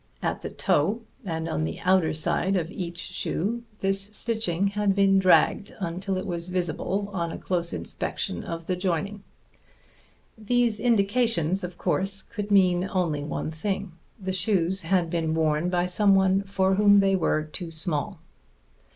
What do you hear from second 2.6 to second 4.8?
each shoe this stitching